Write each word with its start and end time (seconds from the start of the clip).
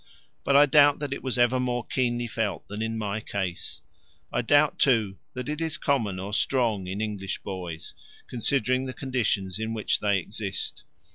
But 0.43 0.55
I 0.55 0.65
doubt 0.65 0.97
that 0.97 1.13
it 1.13 1.21
was 1.21 1.37
ever 1.37 1.59
more 1.59 1.85
keenly 1.85 2.25
felt 2.25 2.67
than 2.67 2.81
in 2.81 2.97
my 2.97 3.19
case; 3.19 3.83
I 4.33 4.41
doubt, 4.41 4.79
too, 4.79 5.19
that 5.35 5.47
it 5.47 5.61
is 5.61 5.77
common 5.77 6.17
or 6.19 6.33
strong 6.33 6.87
in 6.87 7.01
English 7.01 7.43
boys, 7.43 7.93
considering 8.25 8.87
the 8.87 8.93
conditions 8.95 9.59
in 9.59 9.75
which 9.75 9.99
they 9.99 10.17
exist. 10.17 10.85